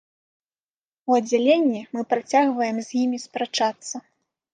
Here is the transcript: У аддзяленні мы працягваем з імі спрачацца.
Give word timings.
У 1.11 1.17
аддзяленні 1.17 1.81
мы 1.97 2.01
працягваем 2.13 2.77
з 2.87 3.03
імі 3.03 3.17
спрачацца. 3.27 3.95